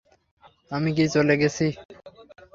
আমি 0.71 0.89
কী 0.97 1.05
চলে 1.15 1.35
গেছি? 1.41 1.65